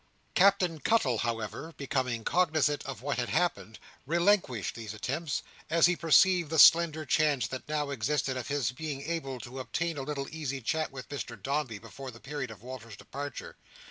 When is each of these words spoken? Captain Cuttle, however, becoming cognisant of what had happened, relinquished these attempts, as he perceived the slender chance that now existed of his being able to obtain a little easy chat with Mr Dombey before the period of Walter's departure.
Captain 0.33 0.79
Cuttle, 0.79 1.19
however, 1.19 1.73
becoming 1.77 2.23
cognisant 2.23 2.83
of 2.87 3.03
what 3.03 3.19
had 3.19 3.29
happened, 3.29 3.77
relinquished 4.07 4.73
these 4.73 4.95
attempts, 4.95 5.43
as 5.69 5.85
he 5.85 5.95
perceived 5.95 6.49
the 6.49 6.57
slender 6.57 7.05
chance 7.05 7.45
that 7.45 7.69
now 7.69 7.91
existed 7.91 8.35
of 8.35 8.47
his 8.47 8.71
being 8.71 9.03
able 9.03 9.39
to 9.41 9.59
obtain 9.59 9.99
a 9.99 10.01
little 10.01 10.27
easy 10.31 10.59
chat 10.59 10.91
with 10.91 11.09
Mr 11.09 11.39
Dombey 11.39 11.77
before 11.77 12.09
the 12.09 12.19
period 12.19 12.49
of 12.49 12.63
Walter's 12.63 12.97
departure. 12.97 13.57